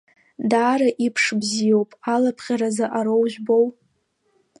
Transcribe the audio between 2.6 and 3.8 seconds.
заҟароу жәбоу?